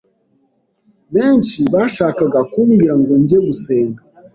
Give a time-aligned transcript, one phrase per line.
[1.15, 4.01] benshi bashakaga kumbwira ngo njye gusenga